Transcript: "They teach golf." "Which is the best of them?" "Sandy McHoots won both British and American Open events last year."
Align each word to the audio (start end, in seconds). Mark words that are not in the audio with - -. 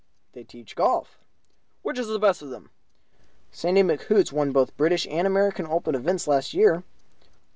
"They 0.33 0.43
teach 0.43 0.75
golf." 0.75 1.19
"Which 1.83 1.99
is 1.99 2.07
the 2.07 2.17
best 2.17 2.41
of 2.41 2.49
them?" 2.49 2.71
"Sandy 3.51 3.83
McHoots 3.83 4.31
won 4.31 4.51
both 4.51 4.75
British 4.75 5.05
and 5.07 5.27
American 5.27 5.67
Open 5.67 5.93
events 5.93 6.27
last 6.27 6.55
year." 6.55 6.81